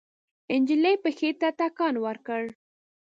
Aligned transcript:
نجلۍ 0.61 0.95
پښې 1.03 1.29
ته 1.39 1.47
ټکان 1.57 1.95
ورکړ. 2.05 2.43